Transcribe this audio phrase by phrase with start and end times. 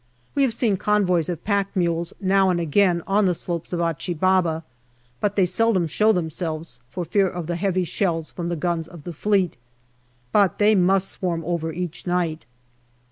[0.33, 4.15] We have seen convoys of pack mules now and again on the slopes of Achi
[4.15, 4.63] Baba,
[5.19, 9.03] but they seldom show themselves, for fear of the heavy shells from the guns of
[9.03, 9.57] the Fleet.
[10.31, 12.45] But they must swarm over each night.